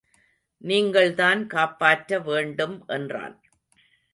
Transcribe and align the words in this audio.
நீங்கள்தான் 0.61 1.47
காப்பாற்ற 1.47 2.19
வேண்டும் 2.19 2.83
என்றான். 2.87 3.35